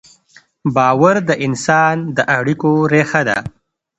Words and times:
باور 0.75 1.15
د 1.29 1.31
انسان 1.45 1.95
د 2.15 2.17
اړیکو 2.37 2.71
ریښه 2.91 3.21
ده. 3.27 3.37